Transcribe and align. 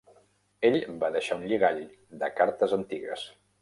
Ell 0.69 0.77
va 1.03 1.11
deixar 1.17 1.39
un 1.43 1.47
lligall 1.53 1.87
de 2.25 2.35
cartes 2.43 2.79
antigues. 2.83 3.33